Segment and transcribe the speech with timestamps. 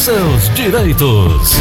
[0.00, 1.58] seus direitos.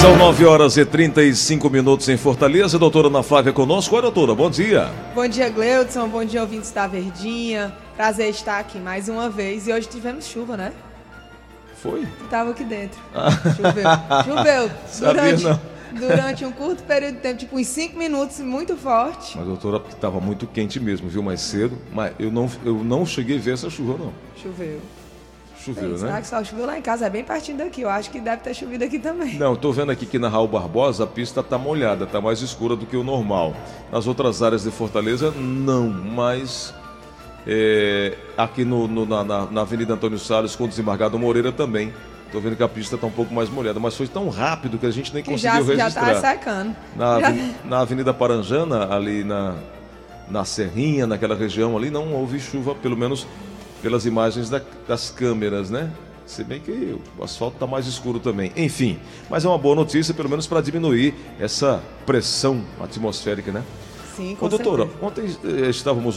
[0.00, 2.78] São 9 horas e 35 minutos em Fortaleza.
[2.78, 3.96] Doutora Ana Flávia conosco.
[3.96, 4.88] Oi, doutora, bom dia.
[5.12, 6.06] Bom dia, Gleudson.
[6.06, 7.74] Bom dia, ouvintes da Verdinha.
[7.96, 9.66] Prazer estar aqui mais uma vez.
[9.66, 10.72] E hoje tivemos chuva, né?
[11.90, 12.06] Foi?
[12.28, 12.98] Tava aqui dentro.
[13.56, 13.84] Choveu.
[14.24, 14.70] Choveu.
[14.88, 15.60] Sabia durante, não.
[15.92, 19.36] durante um curto período de tempo, tipo uns 5 minutos, muito forte.
[19.36, 21.78] Mas, doutora, estava muito quente mesmo, viu, mais cedo.
[21.92, 24.12] Mas eu não, eu não cheguei a ver essa chuva, não.
[24.42, 24.80] Choveu.
[25.58, 26.20] Choveu, Ei, Será né?
[26.20, 27.06] que só choveu lá em casa?
[27.06, 27.80] É bem pertinho daqui.
[27.80, 29.34] Eu acho que deve ter chovido aqui também.
[29.36, 32.76] Não, estou vendo aqui que na Raul Barbosa a pista está molhada, está mais escura
[32.76, 33.52] do que o normal.
[33.90, 36.72] Nas outras áreas de Fortaleza, não, mas
[37.46, 41.92] é, aqui no, no- na, na- Avenida Antônio Salles com o desembargado Moreira também.
[42.26, 44.86] Estou vendo que a pista está um pouco mais molhada, mas foi tão rápido que
[44.86, 46.30] a gente nem Que já, conseguiu já tá registrar.
[46.32, 46.76] secando.
[46.96, 47.34] Na, Já-
[47.64, 49.54] na Avenida Paranjana, ali na,
[50.28, 53.26] na Serrinha, naquela região ali, não houve chuva, pelo menos
[53.80, 55.90] pelas imagens da- das câmeras, né?
[56.26, 58.50] Se bem que o asfalto está mais escuro também.
[58.56, 58.98] Enfim,
[59.30, 63.62] mas é uma boa notícia, pelo menos para diminuir essa pressão atmosférica, né?
[64.16, 65.06] Sim, com Ô, doutora, certeza.
[65.06, 66.16] ontem eh, estávamos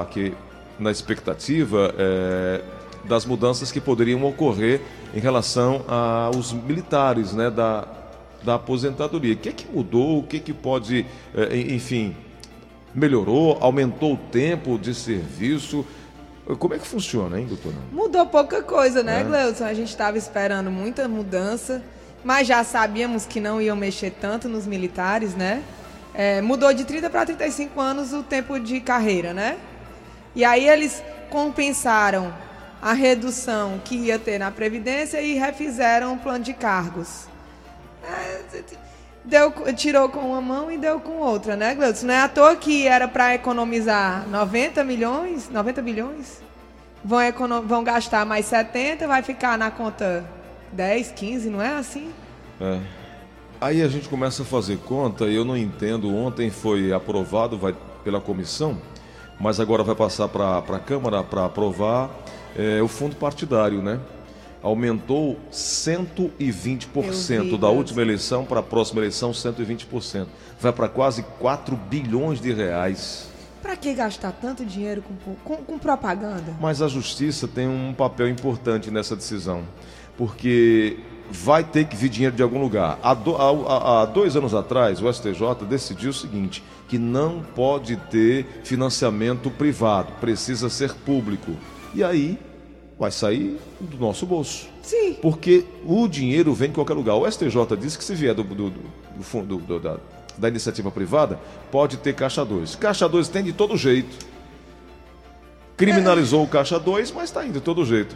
[0.00, 0.34] aqui
[0.78, 2.60] na expectativa eh,
[3.04, 4.80] das mudanças que poderiam ocorrer
[5.14, 7.86] em relação aos militares, né, da,
[8.42, 9.34] da aposentadoria.
[9.34, 10.18] O que é que mudou?
[10.18, 11.06] O que é que pode,
[11.50, 12.16] en- enfim,
[12.94, 13.56] melhorou?
[13.60, 15.84] Aumentou o tempo de serviço?
[16.58, 17.76] Como é que funciona, hein, doutora?
[17.92, 19.24] Mudou pouca coisa, né,
[19.60, 19.64] É.
[19.64, 21.80] A gente estava esperando muita mudança,
[22.24, 25.62] mas já sabíamos que não iam mexer tanto nos militares, né?
[26.14, 29.58] É, mudou de 30 para 35 anos o tempo de carreira, né?
[30.34, 32.32] E aí eles compensaram
[32.80, 37.28] a redução que ia ter na Previdência e refizeram o plano de cargos.
[38.04, 38.40] É,
[39.24, 42.06] deu, tirou com uma mão e deu com outra, né, Gleudson?
[42.06, 46.42] Não é à toa que era para economizar 90 milhões, 90 bilhões?
[47.04, 47.20] Vão,
[47.66, 50.24] vão gastar mais 70, vai ficar na conta
[50.72, 52.12] 10, 15, não é assim?
[52.60, 53.01] É.
[53.62, 56.12] Aí a gente começa a fazer conta e eu não entendo.
[56.12, 58.76] Ontem foi aprovado vai, pela comissão,
[59.38, 62.10] mas agora vai passar para a Câmara para aprovar
[62.56, 64.00] é, o fundo partidário, né?
[64.60, 70.26] Aumentou 120% Eu vi, da última eleição para a próxima eleição, 120%.
[70.60, 73.28] Vai para quase 4 bilhões de reais.
[73.62, 76.56] Para que gastar tanto dinheiro com, com, com propaganda?
[76.60, 79.62] Mas a justiça tem um papel importante nessa decisão,
[80.18, 80.98] porque
[81.32, 82.98] vai ter que vir dinheiro de algum lugar.
[83.02, 87.96] Há, do- há- há- dois anos atrás, o STJ decidiu o seguinte: que não pode
[87.96, 91.52] ter financiamento privado, precisa ser público.
[91.94, 92.38] E aí
[92.98, 94.68] vai sair do nosso bolso.
[94.82, 95.14] Sim.
[95.22, 97.14] Porque o dinheiro vem de qualquer lugar.
[97.14, 99.96] O STJ disse que se vier do, do, do, do da,
[100.36, 101.38] da iniciativa privada,
[101.70, 102.76] pode ter caixa 2.
[102.76, 104.32] Caixa 2 tem de todo jeito.
[105.76, 108.14] Criminalizou o caixa 2, mas está indo de todo jeito.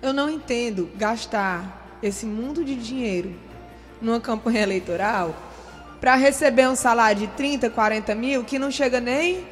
[0.00, 3.32] Eu não entendo gastar esse mundo de dinheiro
[4.00, 5.34] numa campanha eleitoral
[6.00, 9.44] para receber um salário de 30, 40 mil que não chega nem,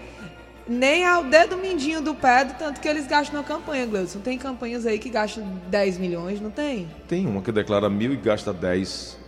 [0.69, 4.21] nem ao dedo mindinho do pé do tanto que eles gastam na campanha, Gleudson.
[4.21, 6.89] Tem campanhas aí que gastam 10 milhões, não tem?
[7.09, 9.19] Tem uma que declara mil e gasta 10.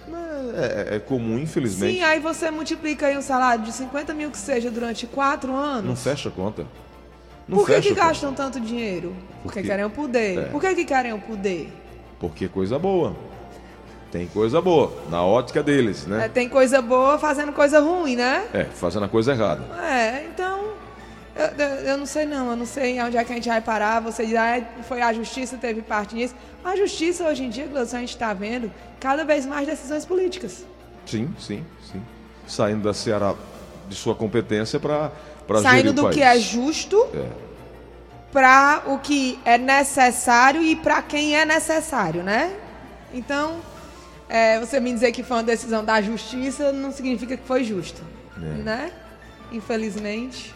[0.59, 1.97] É, é- é comum, infelizmente.
[1.97, 5.85] Sim, aí você multiplica aí um salário de 50 mil que seja durante 4 anos.
[5.85, 6.65] Não fecha a conta.
[7.49, 9.15] Não Por que, que gastam tanto dinheiro?
[9.43, 10.39] Porque Porque- querem o poder.
[10.39, 10.43] É.
[10.47, 11.69] Por que, que querem o poder?
[12.19, 13.15] Porque é coisa boa.
[14.11, 16.29] Tem coisa boa, na ótica deles, É, né?
[16.29, 18.47] tem coisa boa fazendo coisa ruim, né?
[18.55, 19.63] É, fazendo a coisa errada.
[19.83, 20.67] É, então.
[21.35, 23.61] Eu, eu- eu não sei não, eu não sei onde é que a gente vai
[23.61, 24.01] parar.
[24.01, 26.35] Você diz, ah, foi a justiça, teve parte nisso.
[26.65, 30.65] A justiça hoje em dia, Gleudson, a gente está vendo cada vez mais decisões políticas.
[31.05, 31.63] Sim, sim,
[31.93, 32.01] sim.
[32.47, 33.35] Saindo da Ceará
[33.87, 35.11] de sua competência para
[35.61, 36.17] Saindo o do país.
[36.17, 37.27] que é justo É.
[38.33, 42.55] para o que é necessário e para quem é necessário, né?
[43.15, 43.57] Então,
[44.29, 48.03] é, você me dizer que foi uma decisão da justiça não significa que foi justo,
[48.37, 48.41] É.
[48.63, 48.91] né?
[49.53, 50.55] Infelizmente,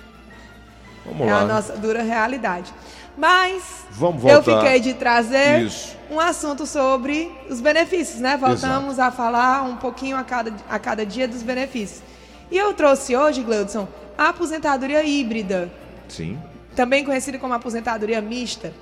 [1.06, 1.40] Vamos é lá.
[1.40, 2.72] a nossa dura realidade.
[3.16, 5.96] Mas Vamos eu fiquei de trazer Isso.
[6.10, 8.36] um assunto sobre os benefícios, né?
[8.36, 12.02] Voltamos a falar um pouquinho a cada, a cada dia dos benefícios.
[12.50, 15.70] E eu trouxe hoje, Gleudson, a aposentadoria híbrida
[16.08, 16.38] Sim.
[16.74, 18.72] Também conhecida como aposentadoria mista,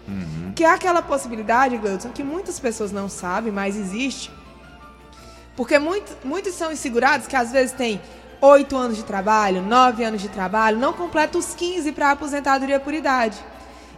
[0.55, 4.31] que é aquela possibilidade, Gleudson, que muitas pessoas não sabem, mas existe.
[5.56, 8.00] Porque muito, muitos são insegurados que às vezes têm
[8.40, 12.94] oito anos de trabalho, nove anos de trabalho, não completa os 15 para aposentadoria por
[12.94, 13.38] idade.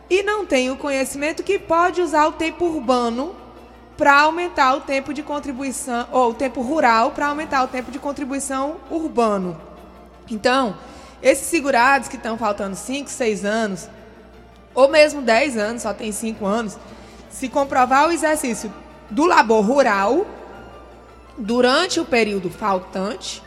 [0.08, 3.34] E não tem o conhecimento que pode usar o tempo urbano
[3.96, 7.98] para aumentar o tempo de contribuição, ou o tempo rural para aumentar o tempo de
[7.98, 9.60] contribuição urbano.
[10.30, 10.76] Então,
[11.22, 13.88] esses segurados que estão faltando 5, 6 anos,
[14.74, 16.78] ou mesmo 10 anos, só tem 5 anos,
[17.30, 18.72] se comprovar o exercício
[19.10, 20.26] do labor rural
[21.36, 23.42] durante o período faltante,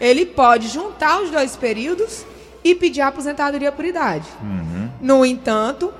[0.00, 2.24] ele pode juntar os dois períodos
[2.62, 4.26] e pedir aposentadoria por idade.
[4.42, 4.90] Uhum.
[5.00, 5.92] No entanto,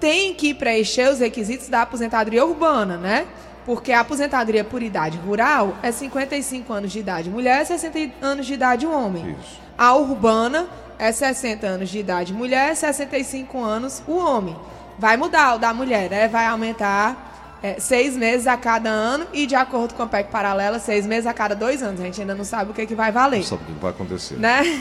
[0.00, 3.26] tem que preencher os requisitos da aposentadoria urbana, né?
[3.66, 8.54] Porque a aposentadoria por idade rural é 55 anos de idade mulher, 60 anos de
[8.54, 9.36] idade homem.
[9.40, 9.60] Isso.
[9.76, 14.56] A urbana é 60 anos de idade mulher, 65 anos o homem.
[14.96, 16.28] Vai mudar o da mulher, né?
[16.28, 20.78] Vai aumentar é, seis meses a cada ano e, de acordo com a PEC paralela,
[20.78, 22.00] seis meses a cada dois anos.
[22.00, 23.38] A gente ainda não sabe o que, que vai valer.
[23.38, 24.36] Não sabe o que vai acontecer.
[24.36, 24.80] Né?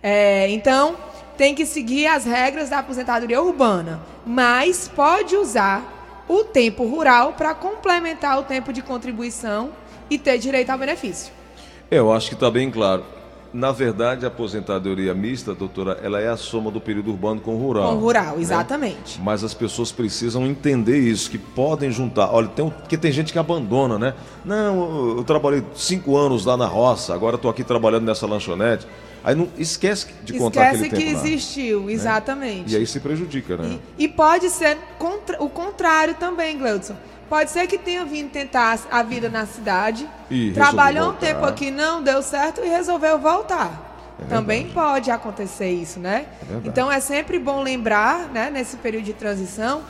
[0.00, 0.94] É, então,
[1.36, 5.97] tem que seguir as regras da aposentadoria urbana, mas pode usar
[6.28, 9.70] o tempo rural para complementar o tempo de contribuição
[10.10, 11.32] e ter direito ao benefício.
[11.90, 13.04] Eu acho que está bem claro.
[13.50, 17.58] Na verdade, a aposentadoria mista, doutora, ela é a soma do período urbano com o
[17.58, 17.88] rural.
[17.92, 18.42] Com o rural, né?
[18.42, 19.18] exatamente.
[19.22, 22.28] Mas as pessoas precisam entender isso, que podem juntar.
[22.30, 24.12] Olha, tem, um- porque tem gente que abandona, né?
[24.44, 28.86] Não, eu, eu trabalhei cinco anos lá na roça, agora estou aqui trabalhando nessa lanchonete.
[29.24, 31.28] Aí não esquece de contar Esquece aquele que tempo lá.
[31.28, 32.72] existiu, exatamente.
[32.72, 33.78] E aí se prejudica, né?
[33.98, 36.96] E, e pode ser contra- o contrário também, Gleudson.
[37.28, 41.70] Pode ser que tenha vindo tentar a vida na cidade, E trabalhou um tempo aqui,
[41.70, 43.86] não deu certo e resolveu voltar.
[44.20, 46.26] É também pode acontecer isso, né?
[46.42, 46.68] verdade.
[46.68, 49.82] então é sempre bom lembrar, né, nesse período de transição,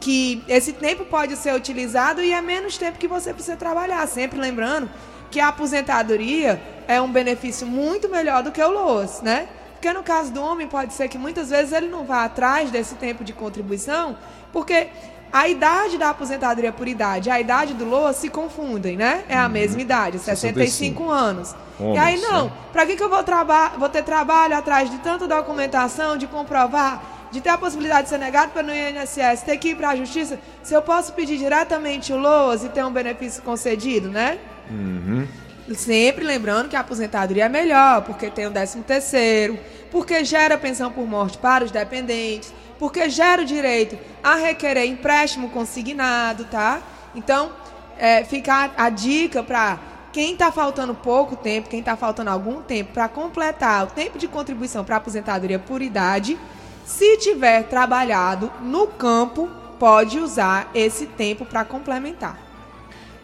[0.00, 4.06] que esse tempo pode ser utilizado e é menos tempo que você precisa trabalhar.
[4.08, 4.88] Sempre lembrando
[5.32, 9.48] que a aposentadoria é um benefício muito melhor do que o LOAS, né?
[9.72, 12.94] Porque no caso do homem pode ser que muitas vezes ele não vá atrás desse
[12.96, 14.16] tempo de contribuição,
[14.52, 14.88] porque
[15.32, 19.24] a idade da aposentadoria por idade e a idade do LOAS se confundem, né?
[19.26, 21.56] É a mesma idade, 65, 65 anos.
[21.80, 22.52] e aí não, né?
[22.70, 23.24] para que, que eu vou,
[23.78, 27.02] vou ter trabalho atrás de tanta documentação, de comprovar,
[27.32, 30.38] de ter a possibilidade de ser negado pelo INSS, ter que ir para a justiça,
[30.62, 34.38] se eu posso pedir diretamente o LOAS e ter um benefício concedido, né?
[34.70, 35.26] Uhum.
[35.74, 39.58] Sempre lembrando que a aposentadoria é melhor, porque tem o 13 terceiro,
[39.90, 45.48] porque gera pensão por morte para os dependentes, porque gera o direito a requerer empréstimo
[45.48, 46.82] consignado, tá?
[47.14, 47.52] Então,
[47.96, 49.78] é, fica a, a dica para
[50.12, 54.28] quem está faltando pouco tempo, quem está faltando algum tempo para completar o tempo de
[54.28, 56.38] contribuição para a aposentadoria por idade,
[56.84, 59.48] se tiver trabalhado no campo,
[59.78, 62.38] pode usar esse tempo para complementar.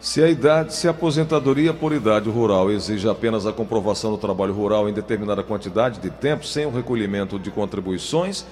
[0.01, 4.53] Se a idade, se a aposentadoria por idade rural exige apenas a comprovação do trabalho
[4.53, 8.45] rural em determinada quantidade de tempo, sem o recolhimento de contribuições,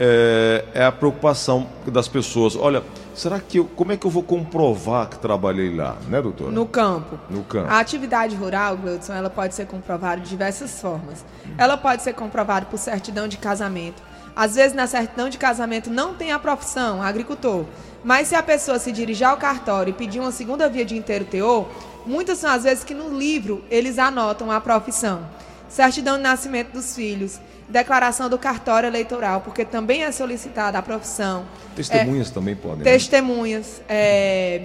[0.00, 2.56] é, é a preocupação das pessoas.
[2.56, 2.82] Olha,
[3.14, 6.50] será que eu, como é que eu vou comprovar que trabalhei lá, né, doutora?
[6.50, 7.18] No campo.
[7.28, 7.70] No campo.
[7.70, 11.24] A atividade rural, Gleudson, ela pode ser comprovada de diversas formas.
[11.58, 14.02] Ela pode ser comprovada por certidão de casamento.
[14.36, 17.64] Às vezes, na certidão de casamento não tem a profissão, agricultor.
[18.02, 21.24] Mas se a pessoa se dirigir ao cartório e pedir uma segunda via de inteiro
[21.24, 21.68] teor,
[22.04, 25.26] muitas são as vezes que no livro eles anotam a profissão.
[25.68, 31.46] Certidão de nascimento dos filhos, declaração do cartório eleitoral, porque também é solicitada a profissão.
[31.74, 32.78] Testemunhas também podem.
[32.78, 32.84] né?
[32.84, 34.62] Testemunhas, é,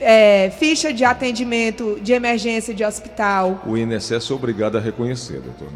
[0.00, 3.62] é, ficha de atendimento de emergência de hospital.
[3.66, 5.70] O INSS é obrigado a reconhecer, doutora.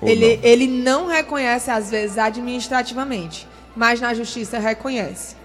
[0.00, 0.44] Ou Ele, não?
[0.44, 5.36] ele não reconhece, às vezes, administrativamente, mas na justiça reconhece.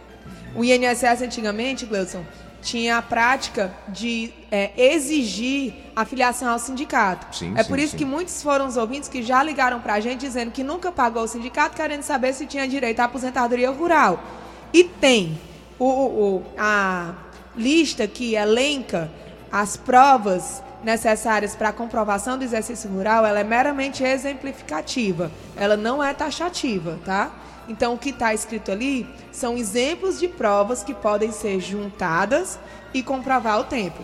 [0.55, 2.23] O INSS, antigamente, Gleudson,
[2.61, 7.35] tinha a prática de é, exigir a filiação ao sindicato.
[7.35, 7.97] Sim, é sim, por isso sim.
[7.97, 11.27] que muitos foram os ouvintes que já ligaram pra gente dizendo que nunca pagou o
[11.27, 14.23] sindicato, querendo saber se tinha direito à aposentadoria rural.
[14.71, 15.37] E tem.
[15.79, 17.13] O- o- a
[17.57, 19.11] lista que elenca
[19.51, 25.31] as provas necessárias para a comprovação do exercício rural, ela é meramente exemplificativa.
[25.55, 27.31] Ela não é taxativa, tá?
[27.69, 32.59] Então, o que está escrito ali são exemplos de provas que podem ser juntadas
[32.93, 34.03] e comprovar o tempo.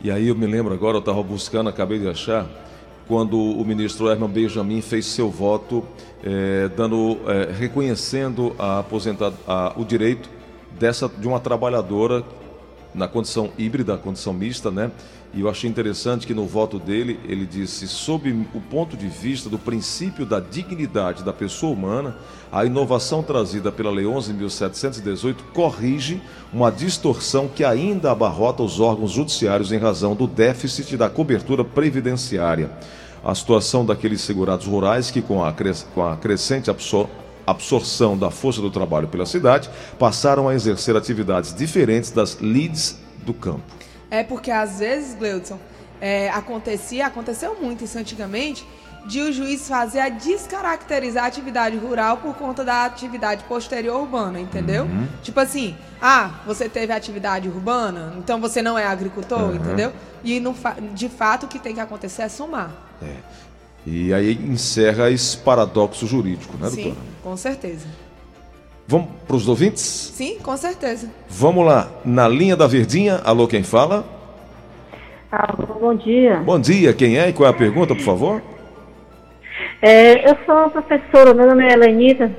[0.00, 2.46] E aí eu me lembro agora, eu estava buscando, acabei de achar,
[3.06, 5.84] quando o ministro Herman Benjamin fez seu voto,
[6.24, 10.28] eh, dando, eh, reconhecendo a aposentado, a- o direito
[10.78, 12.24] dessa, de uma trabalhadora
[12.96, 14.90] na condição híbrida, condição mista, né?
[15.34, 19.50] E eu achei interessante que no voto dele ele disse, sob o ponto de vista
[19.50, 22.16] do princípio da dignidade da pessoa humana,
[22.50, 26.22] a inovação trazida pela Lei 11.718 corrige
[26.52, 32.70] uma distorção que ainda abarrota os órgãos judiciários em razão do déficit da cobertura previdenciária.
[33.22, 35.52] A situação daqueles segurados rurais que, com a,
[36.16, 37.08] crescente absor
[37.46, 43.32] absorção da força do trabalho pela cidade, passaram a exercer atividades diferentes das lides do
[43.32, 43.62] campo.
[44.10, 45.58] É porque às vezes, Gleudson,
[46.00, 48.66] é, acontecia, aconteceu muito isso antigamente,
[49.06, 54.40] de o juiz fazer a descaracterizar a atividade rural por conta da atividade posterior urbana,
[54.40, 54.82] entendeu?
[54.84, 55.06] Uhum.
[55.22, 59.54] Tipo assim, ah, você teve atividade urbana, então você não é agricultor, Uhum.
[59.54, 59.92] entendeu?
[60.24, 62.70] E fa- de fato o que tem que acontecer é somar.
[63.00, 63.14] É.
[63.86, 67.06] E aí encerra esse paradoxo jurídico, né, Sim, doutora?
[67.22, 67.86] com certeza.
[68.88, 69.80] Vamos para os ouvintes?
[69.80, 71.08] Sim, com certeza.
[71.28, 74.04] Vamos lá, na linha da Verdinha, alô, quem fala?
[75.30, 76.36] Alô, bom dia.
[76.44, 78.42] Bom dia, quem é e qual é a pergunta, por favor?
[79.80, 82.30] É, eu sou uma professora, meu nome é Helenita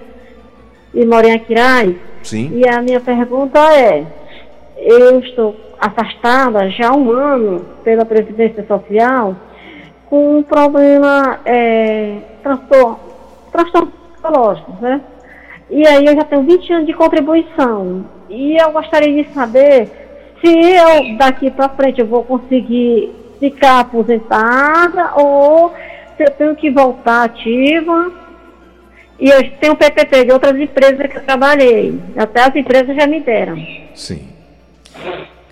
[0.93, 1.95] e moro em Aquiraz.
[2.23, 2.51] Sim.
[2.55, 4.05] E a minha pergunta é:
[4.77, 9.35] eu estou afastada já há um ano pela Previdência Social
[10.09, 12.99] com um problema, é, transtorno,
[13.51, 15.01] transtorno psicológico, né?
[15.69, 18.05] E aí eu já tenho 20 anos de contribuição.
[18.29, 19.89] E eu gostaria de saber
[20.41, 25.73] se eu daqui para frente eu vou conseguir ficar aposentada ou
[26.15, 28.11] se eu tenho que voltar ativa.
[29.19, 31.99] E eu tenho PPP de outras empresas que eu trabalhei.
[32.15, 33.57] Até as empresas já me deram.
[33.95, 34.36] Sim.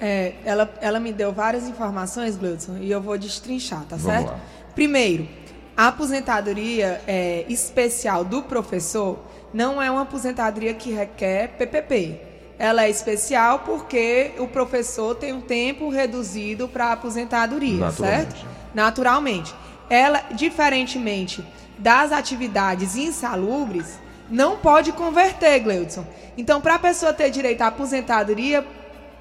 [0.01, 4.27] É, ela, ela me deu várias informações, Gleudson, e eu vou destrinchar, tá Vamos certo?
[4.27, 4.39] lá.
[4.73, 5.27] Primeiro,
[5.75, 9.19] a aposentadoria é, especial do professor
[9.53, 12.19] não é uma aposentadoria que requer PPP.
[12.57, 18.31] Ela é especial porque o professor tem um tempo reduzido para aposentadoria, Naturalmente.
[18.31, 18.47] certo?
[18.73, 19.55] Naturalmente.
[19.89, 21.43] Ela, diferentemente
[21.77, 23.99] das atividades insalubres,
[24.29, 26.05] não pode converter, Gleudson.
[26.37, 28.65] Então, para a pessoa ter direito à aposentadoria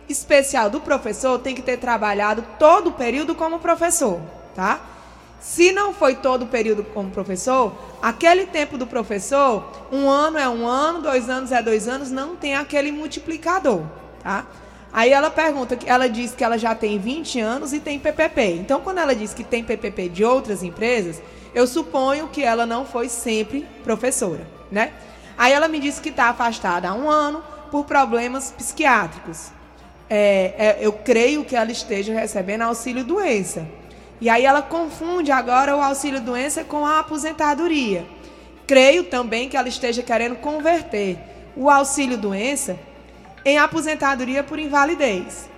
[0.08, 4.20] especial do professor, tem que ter trabalhado todo o período como professor,
[4.54, 4.80] tá?
[5.40, 10.48] Se não foi todo o período como professor, aquele tempo do professor, um ano é
[10.48, 13.82] um ano, dois anos é dois anos, não tem aquele multiplicador,
[14.22, 14.46] tá?
[14.92, 18.54] Aí ela pergunta, ela diz que ela já tem 20 anos e tem PPP.
[18.60, 21.20] Então, quando ela diz que tem PPP de outras empresas,
[21.52, 24.92] eu suponho que ela não foi sempre professora, né?
[25.36, 29.50] Aí ela me disse que está afastada há um ano por problemas psiquiátricos.
[30.08, 33.66] É, é, eu creio que ela esteja recebendo auxílio doença.
[34.20, 38.06] E aí ela confunde agora o auxílio doença com a aposentadoria.
[38.66, 41.18] Creio também que ela esteja querendo converter
[41.56, 42.78] o auxílio doença
[43.44, 45.48] em aposentadoria por invalidez.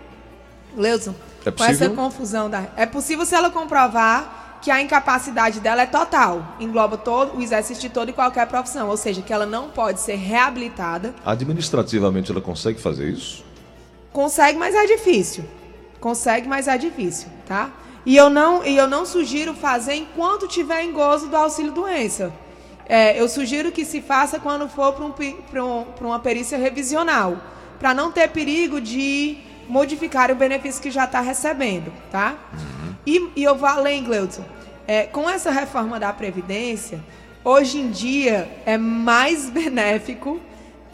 [0.77, 2.67] Leuzon, É com essa confusão da.
[2.77, 7.81] É possível se ela comprovar que a incapacidade dela é total, engloba todo o exercício
[7.83, 12.41] de toda e qualquer profissão, ou seja, que ela não pode ser reabilitada Administrativamente ela
[12.41, 13.45] consegue fazer isso?
[14.17, 15.45] Consegue, mas é difícil.
[16.01, 17.71] Consegue, mas é difícil, tá?
[18.07, 22.33] E eu não, e eu não sugiro fazer enquanto tiver em gozo do auxílio doença.
[22.89, 26.57] É, eu sugiro que se faça quando for para um, pra um, pra uma perícia
[26.57, 27.37] revisional,
[27.79, 29.37] para não ter perigo de
[29.69, 32.39] modificar o benefício que já está recebendo, tá?
[33.07, 34.47] E, e eu vou além, Gleudson.
[34.89, 37.05] É, com essa reforma da Previdência,
[37.45, 40.41] hoje em dia é mais benéfico,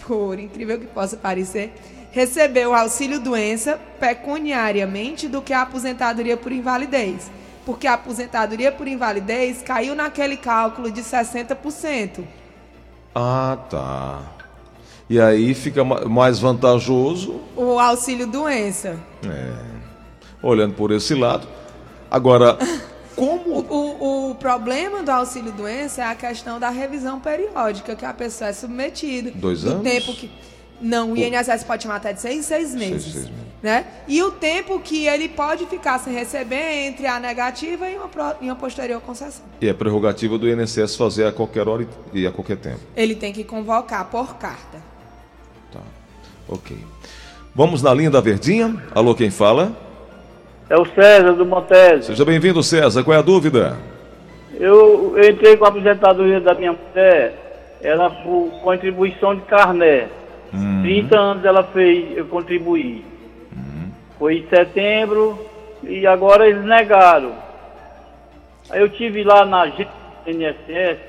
[0.05, 1.73] por incrível que possa parecer,
[2.12, 7.31] receber o auxílio doença pecuniariamente do que a aposentadoria por invalidez.
[7.66, 12.25] Porque a aposentadoria por invalidez caiu naquele cálculo de 60%.
[13.14, 14.23] Ah, tá.
[15.09, 18.99] E aí fica ma- mais vantajoso O auxílio doença.
[20.42, 21.47] olhando por esse lado.
[22.11, 22.59] Agora,
[23.14, 28.04] como O, o, o problema do auxílio doença é a questão da revisão periódica que
[28.04, 29.31] a pessoa é submetida.
[29.35, 29.83] Dois do anos?
[29.83, 30.31] tempo que
[30.83, 33.31] não, o INSS pode chamar até de seis em seis meses, seis meses.
[33.62, 33.87] né?
[34.09, 38.35] E o tempo que ele pode ficar sem receber entre a negativa e uma, pro-
[38.41, 39.45] e uma posterior concessão.
[39.61, 42.81] e é prerrogativa do INSS fazer a qualquer hora e a qualquer tempo?
[42.97, 44.79] Ele tem que convocar por carta.
[45.73, 45.81] Tá.
[46.49, 46.77] Ok.
[47.55, 48.83] Vamos na linha da Verdinha.
[48.95, 49.73] Alô, quem fala?
[50.69, 52.07] É o César do Montese.
[52.07, 53.05] Seja bem-vindo, César.
[53.05, 53.77] Qual é a dúvida?
[54.55, 60.09] Eu, eu entrei com a aposentadoria da minha mulher, ela por contribuição de carné.
[60.52, 63.04] 30 anos ela fez, eu contribuí.
[64.18, 65.38] Foi em setembro
[65.82, 67.32] e agora eles negaram.
[68.71, 71.00] Aí eu tive lá na GNSS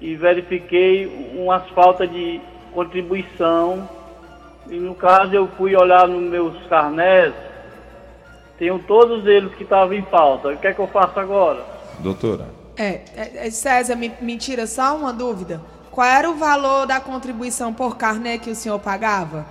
[0.00, 2.40] e verifiquei umas faltas de
[2.72, 3.88] contribuição.
[4.70, 7.34] E no caso eu fui olhar nos meus carnés,
[8.58, 10.48] tenho todos eles que estavam em falta.
[10.48, 11.64] O que é que eu faço agora?
[12.00, 12.46] Doutora.
[12.76, 15.60] É, é, é, César, me, me tira só uma dúvida.
[15.98, 19.44] Qual era o valor da contribuição por carnê que o senhor pagava?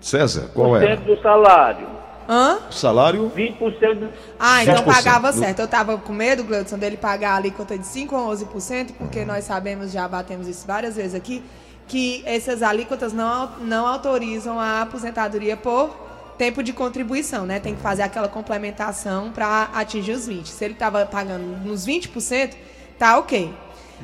[0.00, 0.96] César, qual é?
[0.96, 1.86] do salário.
[2.28, 2.58] Hã?
[2.72, 3.30] Salário?
[3.30, 4.08] 20% do...
[4.36, 4.84] Ah, então 20%.
[4.84, 5.60] pagava certo.
[5.60, 9.44] Eu tava com medo, Gleudson, dele pagar a alíquota de 5 ou 11%, porque nós
[9.44, 11.40] sabemos, já batemos isso várias vezes aqui,
[11.86, 15.90] que essas alíquotas não, não autorizam a aposentadoria por
[16.36, 17.60] tempo de contribuição, né?
[17.60, 20.48] Tem que fazer aquela complementação para atingir os 20.
[20.48, 22.54] Se ele estava pagando nos 20%,
[22.98, 23.54] tá ok.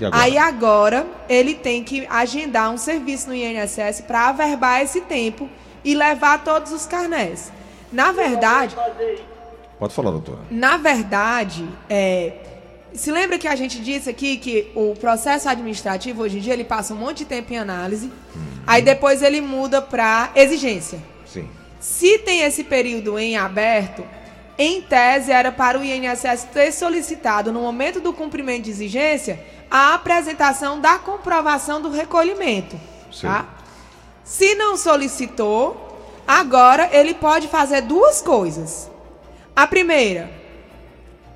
[0.05, 0.23] Agora?
[0.23, 5.49] Aí agora ele tem que agendar um serviço no INSS para averbar esse tempo
[5.85, 7.53] e levar todos os carnés.
[7.93, 8.77] Na verdade,
[9.79, 10.41] Pode falar, doutora.
[10.51, 12.33] na verdade, é,
[12.93, 16.65] se lembra que a gente disse aqui que o processo administrativo hoje em dia ele
[16.65, 18.11] passa um monte de tempo em análise,
[18.67, 20.99] aí depois ele muda para exigência.
[21.27, 21.49] Sim.
[21.81, 24.05] Se tem esse período em aberto,
[24.59, 29.39] em tese era para o INSS ter solicitado, no momento do cumprimento de exigência,
[29.71, 32.79] a apresentação da comprovação do recolhimento.
[33.13, 33.27] Sim.
[33.27, 33.47] Tá?
[34.25, 38.91] Se não solicitou, agora ele pode fazer duas coisas.
[39.57, 40.31] A primeira,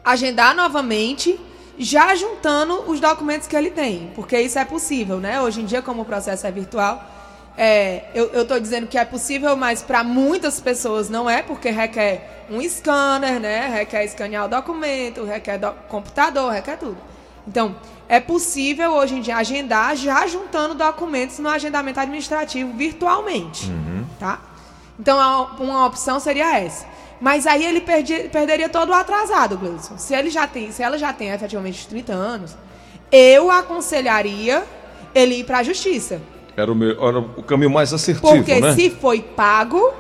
[0.05, 1.39] agendar novamente,
[1.79, 5.41] já juntando os documentos que ele tem, porque isso é possível, né?
[5.41, 7.03] Hoje em dia, como o processo é virtual,
[7.57, 12.45] é, eu estou dizendo que é possível, mas para muitas pessoas não é, porque requer
[12.51, 13.69] um scanner, né?
[13.69, 16.97] Requer escanear o documento, requer do- computador, requer tudo.
[17.47, 17.75] Então,
[18.12, 23.73] é possível hoje em dia agendar já juntando documentos no agendamento administrativo virtualmente,
[24.21, 24.38] tá?
[25.00, 25.16] Então,
[25.59, 26.85] uma opção seria essa.
[27.19, 29.97] Mas aí ele perdi- perderia todo o atrasado, Gleison.
[29.97, 32.54] Se ele já tem, se ela já tem efetivamente 30 anos,
[33.11, 34.62] eu aconselharia
[35.14, 36.21] ele ir para a justiça.
[36.54, 38.75] Era o, meu- era o caminho mais assertivo, Porque né?
[38.75, 39.95] se foi pago,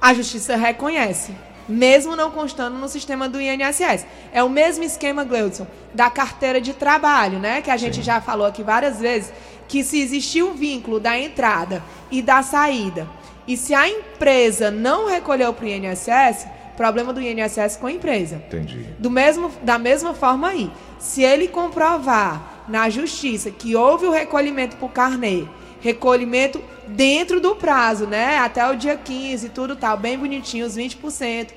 [0.00, 1.32] a justiça reconhece.
[1.68, 4.06] Mesmo não constando no sistema do INSS.
[4.32, 7.62] É o mesmo esquema, Gleudson, da carteira de trabalho, né?
[7.62, 9.32] Que a gente já falou aqui várias vezes,
[9.66, 13.08] que se existir um vínculo da entrada e da saída,
[13.46, 18.36] e se a empresa não recolheu para o INSS, problema do INSS com a empresa.
[18.46, 18.86] Entendi.
[18.98, 24.76] Do mesmo, da mesma forma aí, se ele comprovar na justiça que houve o recolhimento
[24.76, 25.44] por carnê,
[25.84, 28.38] recolhimento dentro do prazo, né?
[28.38, 31.48] Até o dia 15, tudo tal, bem bonitinho, os 20%,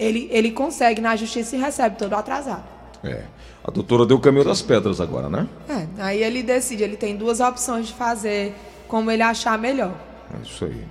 [0.00, 2.64] ele, ele consegue na justiça e recebe todo atrasado.
[3.04, 3.24] É.
[3.62, 5.46] A doutora deu o caminho das pedras agora, né?
[5.68, 8.54] É, aí ele decide, ele tem duas opções de fazer
[8.88, 9.92] como ele achar melhor.
[10.32, 10.84] É isso aí.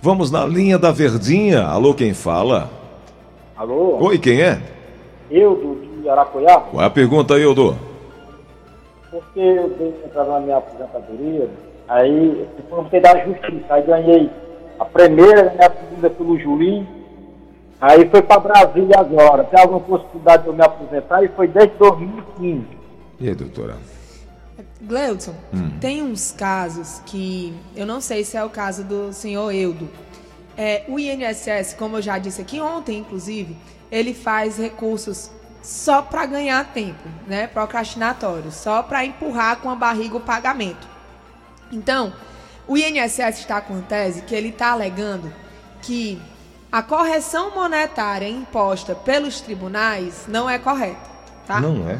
[0.00, 1.64] Vamos na linha da Verdinha.
[1.64, 2.70] Alô, quem fala?
[3.56, 3.98] Alô?
[4.06, 4.60] Oi, quem é?
[5.30, 7.74] Eu, do de Aracoiá, Qual é a pergunta aí, Odô?
[9.10, 11.48] porque eu dei entrada na minha aposentadoria,
[11.88, 14.30] aí eu fui da justiça, aí ganhei
[14.78, 16.86] a primeira, ganhei a segunda pelo juiz,
[17.80, 19.44] aí foi para Brasília agora.
[19.44, 21.22] Tem alguma possibilidade de eu me aposentar?
[21.24, 22.66] E foi desde 2015.
[23.20, 23.76] E aí, doutora?
[24.80, 25.34] Gleudson,
[25.80, 29.88] tem uns casos que eu não sei se é o caso do senhor Eudo.
[30.56, 33.56] É, o INSS, como eu já disse aqui ontem, inclusive,
[33.90, 35.30] ele faz recursos
[35.62, 37.46] só para ganhar tempo, né?
[37.46, 40.97] Procrastinatórios, só para empurrar com a barriga o pagamento.
[41.72, 42.12] Então,
[42.66, 45.32] o INSS está com tese que ele está alegando
[45.82, 46.20] que
[46.70, 51.08] a correção monetária imposta pelos tribunais não é correta,
[51.46, 51.60] tá?
[51.60, 51.98] Não é?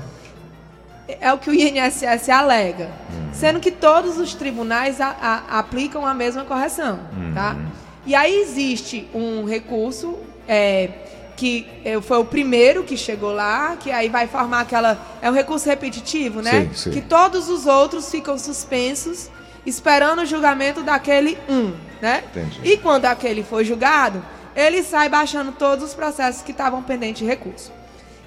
[1.21, 2.91] É o que o INSS alega.
[3.33, 5.17] Sendo que todos os tribunais a-
[5.49, 7.01] a- aplicam a mesma correção.
[7.35, 7.57] Tá?
[8.05, 10.91] E aí existe um recurso é,
[11.37, 14.99] que é, foi o primeiro que chegou lá, que aí vai formar aquela.
[15.23, 16.63] É um recurso repetitivo, né?
[16.63, 16.91] Sim, sim.
[16.91, 19.31] Que todos os outros ficam suspensos,
[19.67, 21.73] esperando o julgamento daquele um.
[22.01, 22.25] Né?
[22.31, 22.61] Entendi.
[22.63, 27.25] E quando aquele for julgado, ele sai baixando todos os processos que estavam pendentes de
[27.25, 27.73] recurso.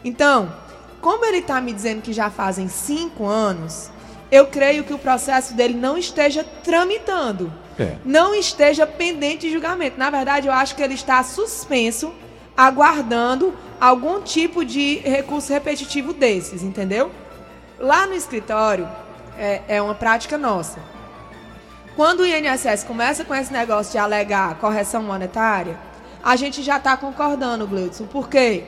[0.03, 0.53] Então,
[1.01, 3.89] como ele está me dizendo que já fazem cinco anos,
[4.31, 7.51] eu creio que o processo dele não esteja tramitando.
[7.77, 7.97] É.
[8.05, 9.97] Não esteja pendente de julgamento.
[9.97, 12.13] Na verdade, eu acho que ele está suspenso,
[12.55, 17.11] aguardando algum tipo de recurso repetitivo desses, entendeu?
[17.79, 18.87] Lá no escritório,
[19.37, 20.79] é, é uma prática nossa.
[21.95, 25.77] Quando o INSS começa com esse negócio de alegar correção monetária,
[26.23, 28.05] a gente já está concordando, Gleudson.
[28.05, 28.63] Por quê?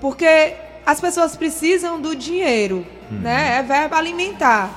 [0.00, 0.54] Porque
[0.86, 3.58] as pessoas precisam do dinheiro, né?
[3.58, 4.70] É verba alimentar.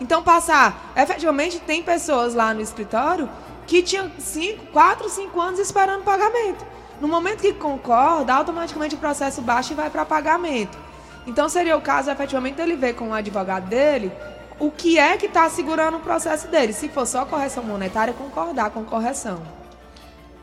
[0.00, 0.92] Então, passar.
[0.96, 3.28] Efetivamente, tem pessoas lá no escritório
[3.66, 6.64] que tinham 5, 4, 5 anos esperando pagamento.
[7.00, 10.76] No momento que concorda, automaticamente o processo baixa e vai para pagamento.
[11.26, 14.12] Então, seria o caso, efetivamente, dele ver com o advogado dele
[14.58, 16.72] o que é que está segurando o processo dele.
[16.72, 19.40] Se for só correção monetária, concordar com correção.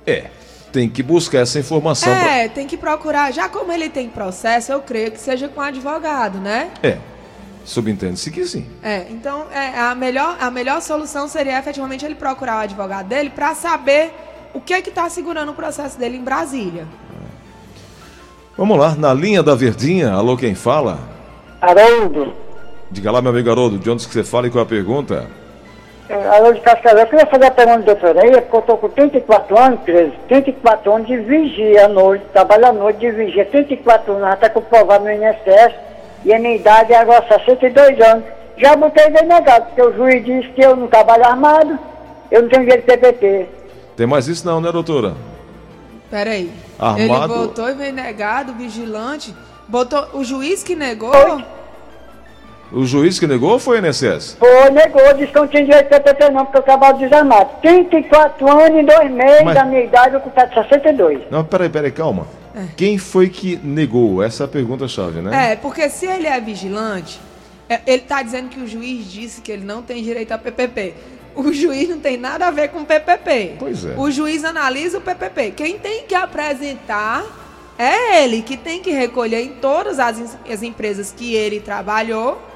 [0.06, 0.28] É.
[0.72, 2.12] Tem que buscar essa informação.
[2.12, 3.32] pra- É, tem que procurar.
[3.32, 6.72] Já como ele tem processo, eu creio que seja com advogado, né?
[6.82, 6.98] É.
[7.64, 8.68] Subentende-se que sim.
[8.82, 13.30] É, então é, a, melhor, a melhor solução seria efetivamente ele procurar o advogado dele
[13.30, 14.12] para saber
[14.54, 16.86] o que é que está segurando o processo dele em Brasília.
[18.58, 20.12] Vamos lá, na linha da Verdinha.
[20.12, 21.00] Alô, quem fala?
[21.62, 22.34] Haroldo,
[22.94, 25.28] Diga lá, meu amigo Haroldo, de onde que você fala e qual é a pergunta?
[26.32, 28.78] Alô de Cascavel, eu queria fazer a pergunta do doutor aí, é porque eu estou
[28.78, 33.46] com 34 anos, 13, 34 anos de vigia à noite, trabalho à noite de vigia,
[33.46, 35.74] 34 anos, já está comprovado no INSS,
[36.24, 38.26] e a minha idade é agora 62 anos.
[38.58, 41.80] Já botei bem negado, porque o juiz disse que eu não trabalho armado,
[42.30, 43.50] eu não tenho direito de PPP.
[43.98, 45.16] Tem mais isso não, né, doutora?
[46.12, 46.52] Peraí.
[46.78, 49.34] Armado- Ele botou e veio negado, vigilante.
[49.68, 51.10] Botou o juiz que negou.
[51.16, 51.44] Oi?
[52.74, 54.36] O juiz que negou ou foi o INSS?
[54.40, 57.52] Foi, negou, disse que eu não tinha direito de PPP não, porque eu trabalho desarmado.
[57.62, 61.22] 34 anos e dois meses Mas- da minha idade, eu completo 62.
[61.30, 62.26] Não, peraí, peraí, calma.
[62.76, 64.24] Quem foi que negou?
[64.24, 65.52] Essa é a pergunta-chave, né?
[65.52, 67.20] É, porque se ele é vigilante,
[67.70, 70.94] é, ele tá dizendo que o juiz disse que ele não tem direito a PPP.
[71.36, 73.56] O juiz não tem nada a ver com PPP.
[73.58, 73.96] Pois é.
[73.98, 75.52] O juiz analisa o PPP.
[75.52, 77.24] Quem tem que apresentar
[77.78, 82.53] é ele, que tem que recolher em todas as, as empresas que ele trabalhou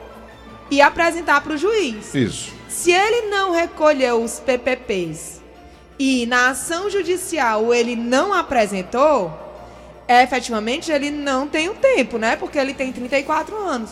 [0.69, 2.13] e apresentar para o juiz.
[2.13, 2.53] Isso.
[2.67, 5.41] Se ele não recolheu os PPPs
[5.97, 9.33] e na ação judicial ele não apresentou,
[10.07, 12.35] efetivamente ele não tem o tempo, né?
[12.35, 13.91] Porque ele tem 34 anos.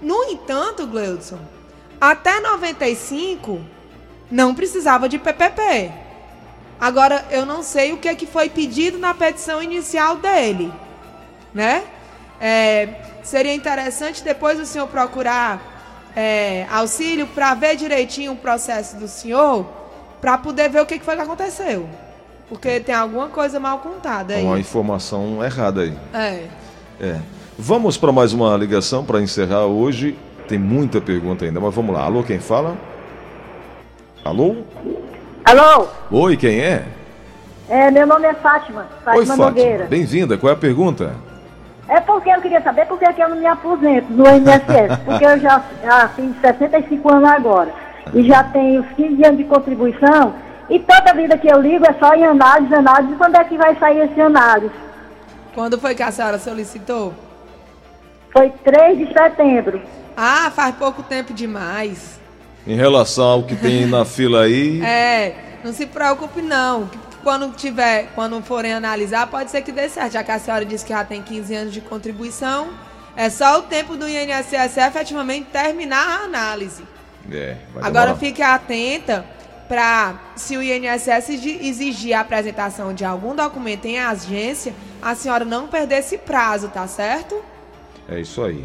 [0.00, 1.38] No entanto, Gleudson,
[2.00, 3.64] até 95
[4.30, 5.92] não precisava de PPP.
[6.80, 10.72] Agora, eu não sei o que, é que foi pedido na petição inicial dele,
[11.54, 11.84] né?
[12.40, 12.88] É,
[13.22, 15.73] seria interessante depois o senhor procurar
[16.14, 19.66] é, auxílio para ver direitinho o processo do senhor,
[20.20, 21.88] para poder ver o que, que foi que aconteceu.
[22.48, 24.44] Porque tem alguma coisa mal contada aí.
[24.44, 25.96] Uma informação errada aí.
[26.12, 26.44] É.
[27.00, 27.20] É.
[27.58, 30.16] Vamos para mais uma ligação para encerrar hoje.
[30.46, 32.04] Tem muita pergunta ainda, mas vamos lá.
[32.04, 32.76] Alô, quem fala?
[34.24, 34.56] Alô?
[35.44, 35.88] Alô?
[36.10, 36.84] Oi, quem é?
[37.68, 39.46] É, meu nome é Fátima, Fátima Oi, Fátima.
[39.46, 39.86] Nogueira.
[39.86, 40.36] Bem-vinda.
[40.36, 41.14] Qual é a pergunta?
[41.88, 44.98] É porque eu queria saber por que que eu não me aposento no INSS.
[45.04, 47.72] porque eu já, já tenho 65 anos agora.
[48.12, 50.34] E já tenho 15 anos de contribuição.
[50.70, 53.14] E toda vida que eu ligo é só em análise, análise.
[53.16, 54.74] Quando é que vai sair esse análise?
[55.54, 57.12] Quando foi que a senhora solicitou?
[58.32, 59.80] Foi 3 de setembro.
[60.16, 62.18] Ah, faz pouco tempo demais.
[62.66, 64.82] Em relação ao que tem na fila aí.
[64.82, 66.86] É, não se preocupe não.
[66.86, 70.12] que Quando tiver, quando forem analisar, pode ser que dê certo.
[70.12, 72.68] Já que a senhora disse que já tem 15 anos de contribuição,
[73.16, 76.82] é só o tempo do INSS efetivamente terminar a análise.
[77.32, 79.24] É, Agora fique atenta
[79.66, 85.44] para, se o INSS exi- exigir a apresentação de algum documento em agência, a senhora
[85.46, 87.42] não perder esse prazo, tá certo?
[88.06, 88.62] É isso aí.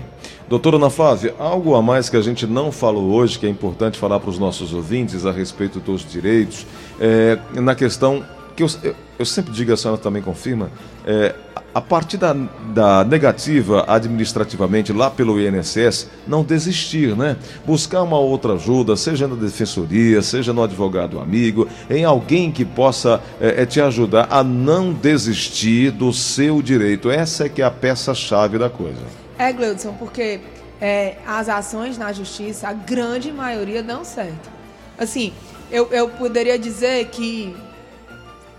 [0.49, 3.97] Doutora Ana Flávia, algo a mais que a gente não falou hoje, que é importante
[3.97, 6.67] falar para os nossos ouvintes a respeito dos direitos,
[6.99, 8.25] é, na questão
[8.59, 10.69] que eu, eu, sempre digo, a senhora também confirma,
[11.05, 11.33] é,
[11.73, 17.37] a partir da, da negativa administrativamente lá pelo INSS, não desistir, né?
[17.65, 23.21] Buscar uma outra ajuda, seja na defensoria, seja no advogado amigo, em alguém que possa
[23.39, 27.09] é, é, te ajudar a não desistir do seu direito.
[27.09, 28.99] Essa é que é a peça-chave da coisa.
[29.37, 30.41] É, Gleudson, porque
[30.81, 34.49] é, as ações na justiça, a grande maioria dão certo.
[34.97, 35.31] Assim,
[35.71, 37.55] eu, eu poderia dizer que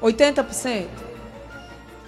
[0.03, 0.87] 80%.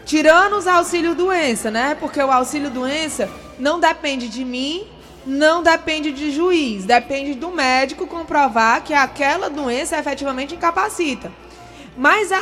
[0.04, 1.96] Tirando os auxílio doença, né?
[1.98, 3.28] Porque o auxílio doença
[3.58, 4.86] não depende de mim,
[5.24, 11.30] não depende de juiz, depende do médico comprovar que aquela doença efetivamente incapacita.
[11.96, 12.38] Mas a-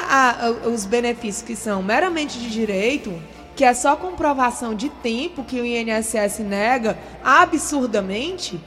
[0.47, 3.13] a- os benefícios que são meramente de direito,
[3.55, 8.59] que é só comprovação de tempo que o INSS nega absurdamente,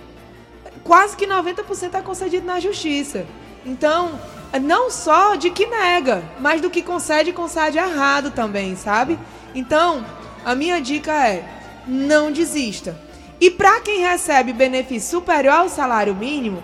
[0.83, 3.25] quase que 90% é concedido na justiça.
[3.65, 4.19] Então,
[4.59, 9.17] não só de que nega, mas do que concede, concede errado também, sabe?
[9.55, 10.05] Então,
[10.45, 11.43] a minha dica é:
[11.87, 12.95] não desista.
[13.39, 16.63] E para quem recebe benefício superior ao salário mínimo,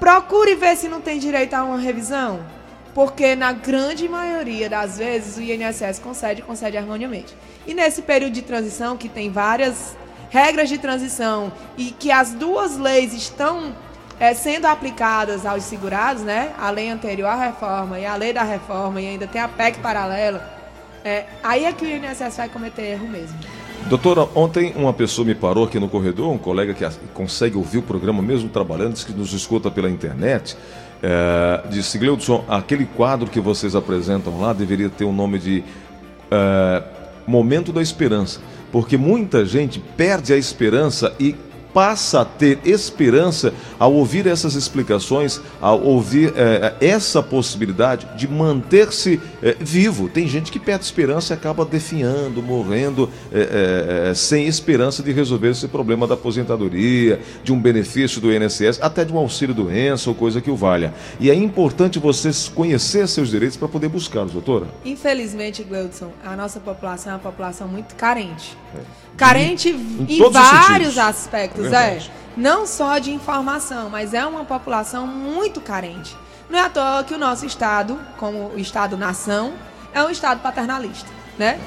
[0.00, 2.40] procure ver se não tem direito a uma revisão.
[2.94, 7.36] Porque na grande maioria das vezes o INSS concede, concede harmoniamente.
[7.66, 9.94] E nesse período de transição, que tem várias
[10.30, 13.76] regras de transição e que as duas leis estão
[14.18, 16.52] eh, sendo aplicadas aos segurados, né?
[16.58, 19.78] A lei anterior à reforma e a lei da reforma, e ainda tem a PEC
[19.78, 20.54] paralela.
[21.04, 23.38] eh, aí é que o INSS vai cometer erro mesmo.
[23.88, 27.82] Doutora, ontem uma pessoa me parou aqui no corredor, um colega que consegue ouvir o
[27.82, 30.56] programa mesmo trabalhando, disse que nos escuta pela internet.
[31.00, 35.62] É, disse, Gleudson, aquele quadro que vocês apresentam lá deveria ter o nome de
[36.30, 36.82] é,
[37.28, 38.40] Momento da Esperança.
[38.72, 41.36] Porque muita gente perde a esperança e
[41.76, 49.20] passa a ter esperança ao ouvir essas explicações, ao ouvir eh, essa possibilidade de manter-se
[49.42, 50.08] eh, vivo.
[50.08, 55.68] Tem gente que perde esperança e acaba definhando, morrendo, eh, sem esperança de resolver esse
[55.68, 60.40] problema da aposentadoria, de um benefício do INSS, até de um auxílio doença ou coisa
[60.40, 60.94] que o valha.
[61.20, 64.66] E é importante vocês conhecer seus direitos para poder buscá-los, doutora.
[64.82, 68.56] Infelizmente, Gleudson, a nossa população é uma população muito carente.
[69.16, 71.90] Carente Em em, os vários aspectos, É é.
[71.90, 72.10] verdade.
[72.36, 76.16] Não só de informação, mas é uma população muito carente.
[76.50, 79.54] Não é à toa que o nosso estado, como o estado-nação,
[79.92, 81.58] é um estado paternalista, né?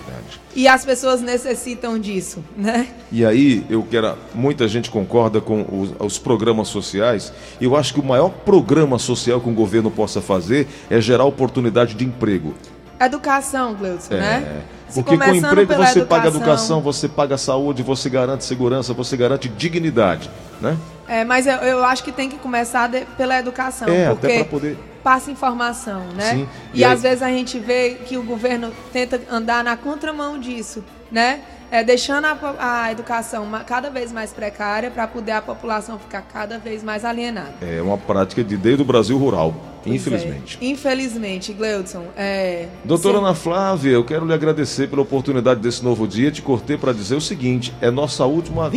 [0.56, 2.88] E as pessoas necessitam disso, né?
[3.12, 4.16] E aí, eu quero.
[4.34, 7.34] Muita gente concorda com os, os programas sociais.
[7.60, 11.96] Eu acho que o maior programa social que um governo possa fazer é gerar oportunidade
[11.96, 12.54] de emprego.
[13.00, 14.62] Educação, Gleudson, né?
[14.90, 19.48] Se Porque com emprego você paga educação, você paga saúde, você garante segurança, você garante
[19.48, 20.76] dignidade, né?
[21.08, 24.36] É, mas eu, eu acho que tem que começar de- pela educação, É, até porque
[24.36, 26.32] pra poder- passa informação, né?
[26.32, 29.78] Sim, E, e aí- às vezes a gente vê que o governo tenta andar na
[29.78, 31.42] contramão disso, né?
[31.72, 36.24] É, deixando a, a educação ma- cada vez mais precária para poder a população ficar
[36.24, 37.54] cada vez mais alienada.
[37.62, 40.58] É uma prática de desde o Brasil rural, Pois infelizmente.
[40.62, 40.66] é.
[40.66, 42.04] Infelizmente, Gleudson.
[42.18, 43.24] É, Doutora sim.
[43.24, 46.32] Ana Flávia, eu quero lhe agradecer pela oportunidade desse novo dia.
[46.32, 48.70] Te cortei para dizer o seguinte: é nossa última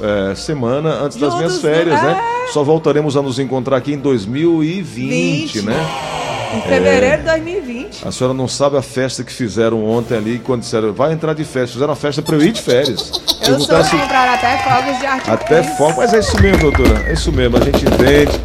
[0.00, 2.14] é, semana antes das minhas férias, né?
[2.14, 2.22] né?
[2.52, 5.62] Só voltaremos a nos encontrar aqui em 2020, 20.
[5.62, 5.76] né?
[6.56, 8.06] Em fevereiro de 2020.
[8.06, 11.42] A senhora não sabe a festa que fizeram ontem ali, quando disseram, vai entrar de
[11.44, 11.72] festa.
[11.72, 13.10] Fizeram a festa para eu ir de férias.
[13.46, 15.32] Eu sou se- comprar até fogos de artifício.
[15.34, 17.08] Até foco, mas é isso mesmo, doutora.
[17.08, 18.40] É isso mesmo, a gente entende.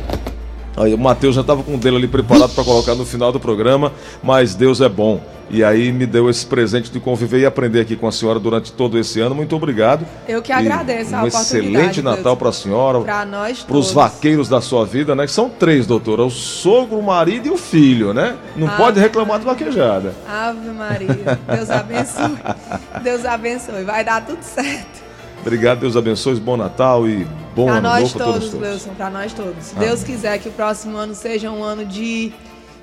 [0.80, 3.40] Aí, o Matheus já estava com o dele ali preparado para colocar no final do
[3.40, 3.92] programa,
[4.24, 5.22] mas Deus é bom.
[5.52, 8.72] E aí me deu esse presente de conviver e aprender aqui com a senhora durante
[8.72, 9.34] todo esse ano.
[9.34, 10.06] Muito obrigado.
[10.28, 13.00] Eu que E agradeço a Um excelente Natal para a senhora.
[13.02, 15.26] Para nós Para os vaqueiros da sua vida, né?
[15.26, 16.24] Que são três, doutora.
[16.24, 18.36] O sogro, o marido e o filho, né?
[18.56, 18.78] Não Ah.
[18.78, 20.14] pode reclamar de vaquejada.
[20.28, 21.40] Ave Maria.
[21.52, 22.38] Deus abençoe.
[23.04, 23.84] Deus abençoe.
[23.84, 25.00] Vai dar tudo certo.
[25.42, 26.36] Obrigado, Deus abençoe.
[26.36, 27.26] Bom Natal e
[27.60, 28.86] bom Para ano nós novo todos, todos.
[28.98, 29.66] Para nós todos.
[29.66, 29.88] Se Amém.
[29.88, 32.32] Deus quiser que o próximo ano seja um ano de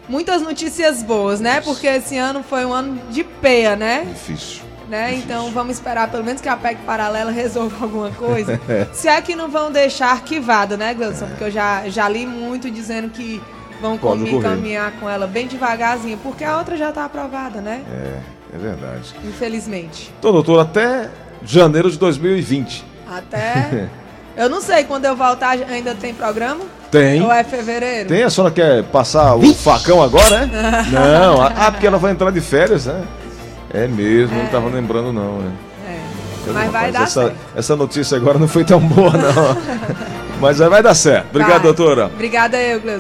[0.08, 1.60] muitas notícias boas, né?
[1.60, 4.06] Porque esse ano foi um ano de peia, né?
[4.08, 4.62] Difícil.
[4.88, 5.14] né?
[5.14, 8.60] Então vamos esperar pelo menos que a PEC paralela resolva alguma coisa.
[8.68, 8.86] É.
[8.94, 11.26] Se é que não vão deixar arquivado, né, Gleudson?
[11.26, 13.42] Porque eu já, já li muito dizendo que
[13.80, 14.50] vão Pode comi- ocorrer.
[14.50, 17.82] caminhar com ela bem devagarzinho, porque a outra já está aprovada, né?
[17.90, 18.20] É,
[18.54, 19.12] é verdade.
[19.24, 20.14] Infelizmente.
[20.18, 21.10] Então, doutor, até
[21.44, 22.84] janeiro de 2020.
[23.10, 23.88] Até.
[24.36, 26.60] Eu não sei, quando eu voltar ainda tem programa?
[26.90, 27.22] Tem.
[27.22, 28.08] Ou é fevereiro?
[28.08, 28.22] Tem?
[28.22, 30.46] A senhora quer passar o facão agora, é?
[30.92, 31.42] Não.
[31.42, 33.02] Ah, porque ela vai entrar de férias, né?
[33.72, 35.52] É mesmo, não estava lembrando não, né?
[35.88, 36.52] É.
[36.52, 37.36] Mas vai dar essa, certo.
[37.54, 39.56] essa notícia agora não foi tão boa, não.
[40.40, 41.28] Mas vai dar certo.
[41.30, 41.62] Obrigado, Vai.
[41.62, 42.06] doutora.
[42.06, 42.94] Obrigada eu, Gleudson.